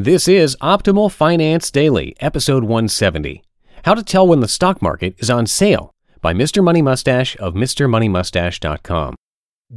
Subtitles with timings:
[0.00, 3.42] This is Optimal Finance Daily, episode 170.
[3.82, 6.62] How to tell when the stock market is on sale by Mr.
[6.62, 9.16] Money Mustache of MrMoneyMustache.com.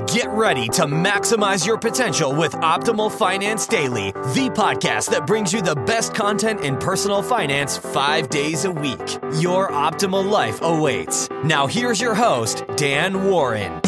[0.06, 5.64] Get ready to maximize your potential with Optimal Finance Daily, the podcast that brings you
[5.64, 9.18] the best content in personal finance five days a week.
[9.40, 11.30] Your optimal life awaits.
[11.44, 13.82] Now, here's your host, Dan Warren.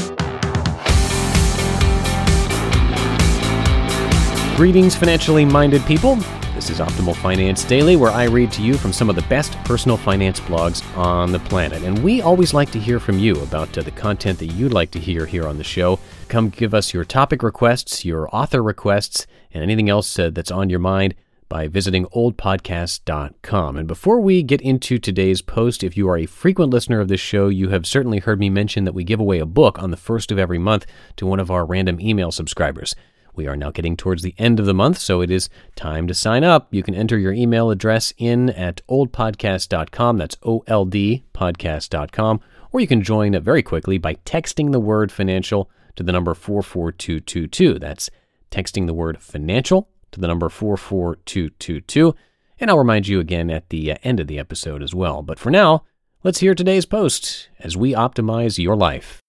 [4.55, 6.15] Greetings, financially minded people.
[6.53, 9.53] This is Optimal Finance Daily, where I read to you from some of the best
[9.63, 11.81] personal finance blogs on the planet.
[11.81, 14.91] And we always like to hear from you about uh, the content that you'd like
[14.91, 15.97] to hear here on the show.
[16.27, 20.69] Come give us your topic requests, your author requests, and anything else uh, that's on
[20.69, 21.15] your mind
[21.49, 23.75] by visiting oldpodcast.com.
[23.75, 27.19] And before we get into today's post, if you are a frequent listener of this
[27.19, 29.97] show, you have certainly heard me mention that we give away a book on the
[29.97, 30.85] first of every month
[31.15, 32.93] to one of our random email subscribers.
[33.35, 36.13] We are now getting towards the end of the month, so it is time to
[36.13, 36.67] sign up.
[36.71, 40.17] You can enter your email address in at oldpodcast.com.
[40.17, 42.41] That's O L D podcast.com.
[42.71, 47.79] Or you can join very quickly by texting the word financial to the number 44222.
[47.79, 48.09] That's
[48.51, 52.15] texting the word financial to the number 44222.
[52.59, 55.21] And I'll remind you again at the uh, end of the episode as well.
[55.21, 55.83] But for now,
[56.23, 59.22] let's hear today's post as we optimize your life.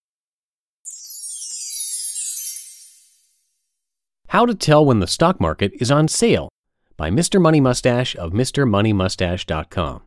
[4.35, 6.49] How to Tell When the Stock Market is on Sale
[6.97, 7.41] by Mr.
[7.41, 10.03] Money Mustache of MrMoneyMustache.com.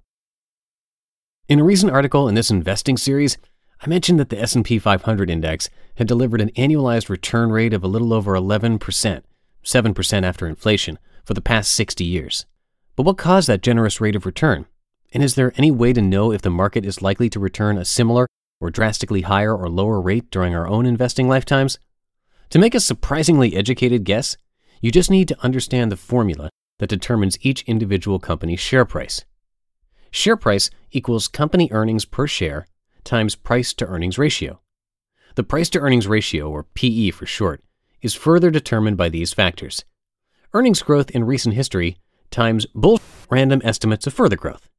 [1.48, 3.38] In a recent article in this investing series,
[3.80, 7.88] I mentioned that the S&P 500 index had delivered an annualized return rate of a
[7.88, 9.22] little over 11%,
[9.64, 12.46] 7% after inflation, for the past 60 years.
[12.98, 14.66] But what caused that generous rate of return?
[15.14, 17.86] And is there any way to know if the market is likely to return a
[17.86, 18.28] similar
[18.60, 21.80] or drastically higher or lower rate during our own investing lifetimes?
[22.52, 24.38] To make a surprisingly educated guess,
[24.80, 29.26] you just need to understand the formula that determines each individual company's share price.
[30.12, 32.68] Share price equals company earnings per share
[33.04, 34.62] times price to earnings ratio.
[35.36, 37.64] The price to earnings ratio, or PE for short,
[38.02, 39.84] is further determined by these factors
[40.54, 41.98] earnings growth in recent history
[42.32, 43.00] times bull
[43.30, 44.70] random estimates of further growth.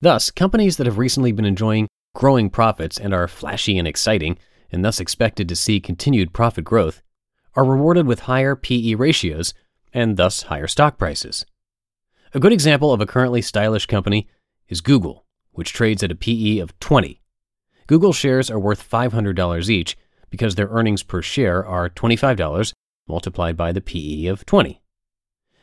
[0.00, 4.38] Thus, companies that have recently been enjoying growing profits and are flashy and exciting,
[4.70, 7.02] and thus expected to see continued profit growth,
[7.56, 9.54] are rewarded with higher PE ratios
[9.92, 11.44] and thus higher stock prices.
[12.34, 14.28] A good example of a currently stylish company
[14.68, 17.20] is Google, which trades at a PE of 20.
[17.86, 19.96] Google shares are worth $500 each
[20.28, 22.72] because their earnings per share are $25
[23.08, 24.80] multiplied by the PE of 20.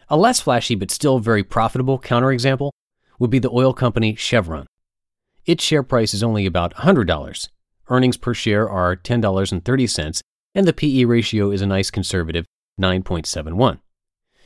[0.10, 2.72] A less flashy but still very profitable counterexample
[3.20, 4.66] would be the oil company Chevron.
[5.46, 7.50] Its share price is only about $100.
[7.90, 10.22] Earnings per share are $10.30
[10.56, 12.46] and the PE ratio is a nice conservative
[12.80, 13.80] 9.71.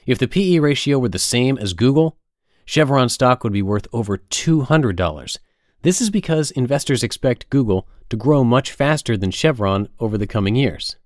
[0.06, 2.18] If the PE ratio were the same as Google,
[2.66, 5.38] Chevron stock would be worth over $200.
[5.82, 10.56] This is because investors expect Google to grow much faster than Chevron over the coming
[10.56, 10.98] years.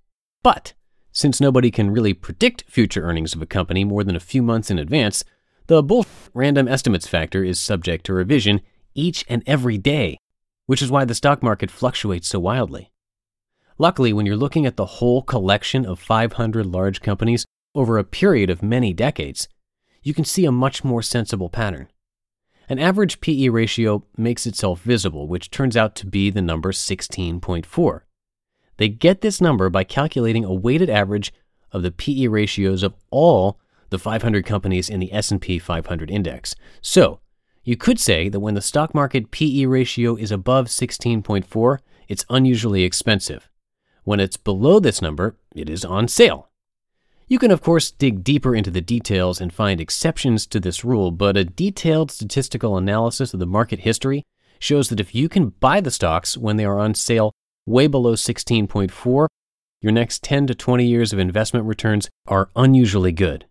[0.44, 0.74] But
[1.12, 4.72] since nobody can really predict future earnings of a company more than a few months
[4.72, 5.24] in advance,
[5.68, 8.62] the bull random estimates factor is subject to revision
[8.96, 10.18] each and every day,
[10.66, 12.91] which is why the stock market fluctuates so wildly.
[13.82, 18.52] Luckily, when you're looking at the whole collection of 500 large companies over a period
[18.52, 19.50] of many decades,
[20.04, 21.88] you can see a much more sensible pattern.
[22.70, 28.02] An average PE ratio makes itself visible, which turns out to be the number 16.4.
[28.78, 31.34] They get this number by calculating a weighted average
[31.72, 33.60] of the PE ratios of all
[33.90, 36.54] the 500 companies in the S&P 500 index.
[36.82, 37.20] So,
[37.64, 42.84] you could say that when the stock market PE ratio is above 16.4, it's unusually
[42.84, 43.48] expensive.
[44.04, 46.50] When it's below this number, it is on sale.
[47.28, 51.12] You can, of course, dig deeper into the details and find exceptions to this rule,
[51.12, 54.24] but a detailed statistical analysis of the market history
[54.60, 57.32] shows that if you can buy the stocks when they are on sale
[57.66, 59.28] way below 16.4,
[59.82, 63.46] your next 10 to 20 years of investment returns are unusually good.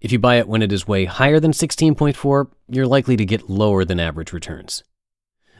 [0.00, 3.50] If you buy it when it is way higher than 16.4, you're likely to get
[3.50, 4.82] lower than average returns.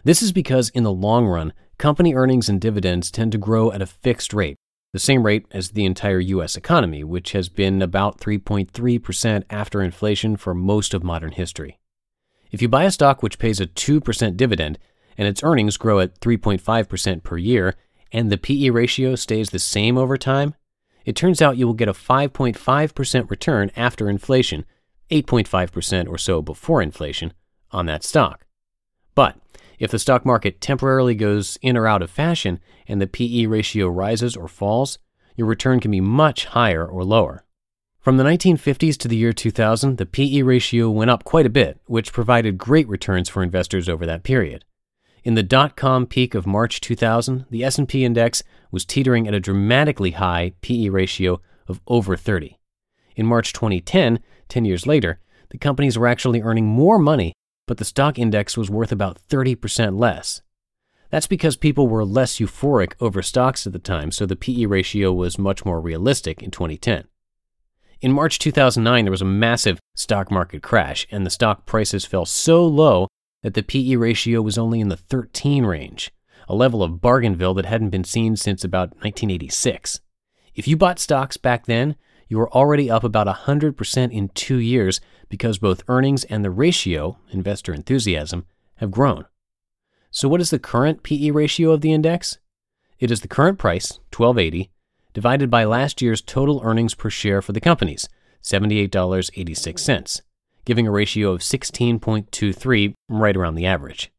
[0.03, 3.83] This is because in the long run, company earnings and dividends tend to grow at
[3.83, 4.57] a fixed rate,
[4.93, 10.37] the same rate as the entire US economy, which has been about 3.3% after inflation
[10.37, 11.79] for most of modern history.
[12.53, 14.79] If you buy a stock which pays a 2% dividend
[15.17, 17.75] and its earnings grow at 3.5% per year
[18.13, 20.55] and the PE ratio stays the same over time,
[21.07, 24.67] it turns out you will get a 5.5% return after inflation,
[25.11, 27.33] 8.5% or so before inflation,
[27.73, 28.45] on that stock.
[29.15, 29.37] But
[29.81, 33.89] if the stock market temporarily goes in or out of fashion and the PE ratio
[33.89, 34.99] rises or falls,
[35.35, 37.45] your return can be much higher or lower.
[37.99, 41.81] From the 1950s to the year 2000, the PE ratio went up quite a bit,
[41.87, 44.65] which provided great returns for investors over that period.
[45.25, 50.13] In the dot-com peak of March 2000, the S&P index was teetering at a dramatically
[50.13, 52.59] high PE ratio of over 30.
[53.17, 57.35] In March 2010, 10 years later, the companies were actually earning more money,
[57.71, 60.43] but the stock index was worth about 30% less.
[61.11, 65.13] That's because people were less euphoric over stocks at the time, so the PE ratio
[65.13, 67.05] was much more realistic in 2010.
[68.01, 72.27] In March 2009, there was a massive stock market crash, and the stock prices fell
[72.27, 73.07] so low
[73.45, 76.11] that the PE ratio was only in the 13 range,
[76.49, 80.01] a level of bargainville that hadn't been seen since about 1986.
[80.57, 81.95] If you bought stocks back then,
[82.31, 87.19] you are already up about 100% in two years because both earnings and the ratio,
[87.33, 88.47] investor enthusiasm,
[88.77, 89.25] have grown.
[90.13, 92.39] So, what is the current PE ratio of the index?
[93.01, 94.71] It is the current price, 1280,
[95.13, 98.09] divided by last year's total earnings per share for the companies,
[98.45, 100.21] $78.86,
[100.65, 104.13] giving a ratio of 16.23, right around the average.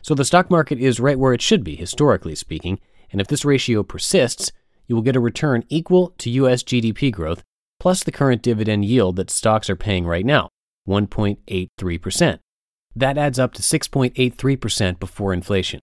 [0.00, 2.80] So the stock market is right where it should be, historically speaking,
[3.12, 4.50] and if this ratio persists,
[4.86, 7.42] you will get a return equal to US GDP growth
[7.80, 10.48] plus the current dividend yield that stocks are paying right now,
[10.88, 12.38] 1.83%.
[12.96, 15.80] That adds up to 6.83% before inflation.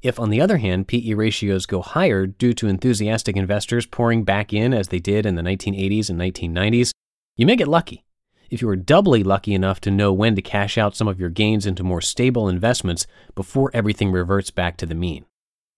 [0.00, 4.52] If, on the other hand, PE ratios go higher due to enthusiastic investors pouring back
[4.52, 6.92] in as they did in the 1980s and 1990s,
[7.36, 8.04] you may get lucky.
[8.50, 11.30] If you are doubly lucky enough to know when to cash out some of your
[11.30, 15.24] gains into more stable investments before everything reverts back to the mean.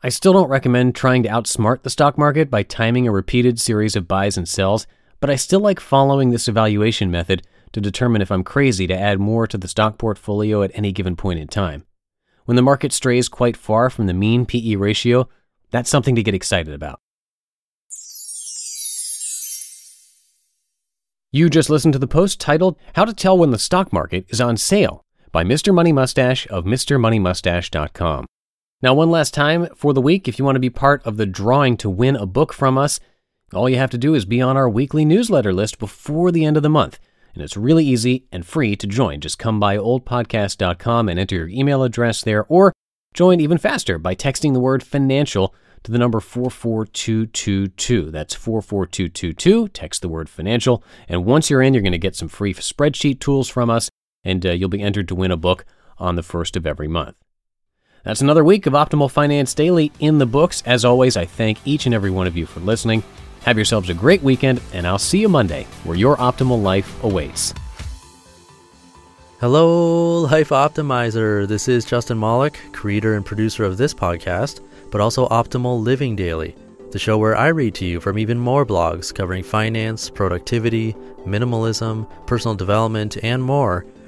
[0.04, 3.96] I still don't recommend trying to outsmart the stock market by timing a repeated series
[3.96, 4.86] of buys and sells,
[5.18, 7.40] but I still like following this evaluation method
[7.72, 11.16] to determine if I'm crazy to add more to the stock portfolio at any given
[11.16, 11.86] point in time.
[12.44, 15.26] When the market strays quite far from the mean PE ratio,
[15.70, 17.00] that's something to get excited about.
[21.32, 24.42] You just listened to the post titled How to Tell When the Stock Market is
[24.42, 25.02] on Sale
[25.32, 25.72] by Mr.
[25.72, 28.26] Money Mustache of MrMoneyMustache.com.
[28.84, 31.26] Now, one last time for the week, if you want to be part of the
[31.26, 33.00] drawing to win a book from us,
[33.52, 36.56] all you have to do is be on our weekly newsletter list before the end
[36.56, 37.00] of the month
[37.34, 39.20] and it's really easy and free to join.
[39.20, 42.72] Just come by oldpodcast.com and enter your email address there, or
[43.12, 48.10] join even faster by texting the word financial to the number 44222.
[48.10, 49.68] That's 44222.
[49.68, 50.82] Text the word financial.
[51.08, 53.90] And once you're in, you're going to get some free spreadsheet tools from us,
[54.22, 55.64] and uh, you'll be entered to win a book
[55.98, 57.16] on the first of every month.
[58.04, 60.62] That's another week of Optimal Finance Daily in the books.
[60.66, 63.02] As always, I thank each and every one of you for listening.
[63.44, 67.54] Have yourselves a great weekend, and I'll see you Monday where your optimal life awaits.
[69.40, 71.48] Hello, Life Optimizer.
[71.48, 74.60] This is Justin Malik, creator and producer of this podcast,
[74.90, 76.54] but also Optimal Living Daily,
[76.90, 80.92] the show where I read to you from even more blogs covering finance, productivity,
[81.24, 83.86] minimalism, personal development, and more